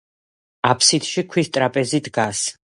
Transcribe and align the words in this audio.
აბსიდში 0.69 1.25
ქვის 1.35 1.53
ტრაპეზი 1.59 2.03
დგას. 2.11 2.45